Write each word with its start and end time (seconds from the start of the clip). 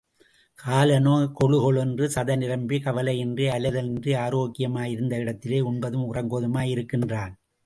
காலனோ 0.59 1.13
கொழு 1.39 1.57
கொழென்று 1.63 2.05
சதை 2.15 2.37
நிரம்பி, 2.37 2.77
கவலையின்றி 2.77 3.45
அலைதலின்றி, 3.57 4.15
ஆரோக்கியமாய் 4.17 4.91
இருந்த 4.91 5.17
இடத்திலேயே 5.17 5.61
உண்பதும், 5.61 6.07
உறங்குவதுமாய் 6.13 6.69
இருக்கின்றான். 6.69 7.33